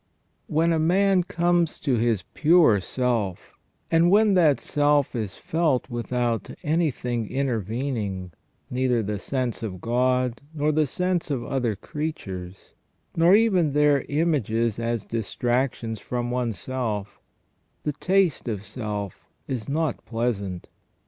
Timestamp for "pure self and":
2.33-4.09